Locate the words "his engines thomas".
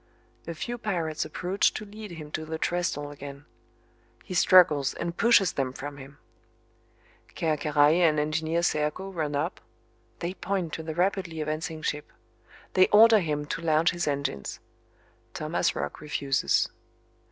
13.91-15.75